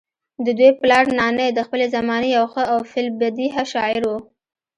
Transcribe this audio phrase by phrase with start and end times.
[0.45, 4.17] ددوي پلار نانے د خپلې زمانې يو ښۀ او في البديهه شاعر وو